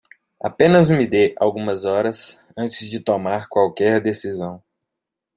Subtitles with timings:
[0.41, 4.59] Apenas me dê algumas horas antes de tomar qualquer decisão.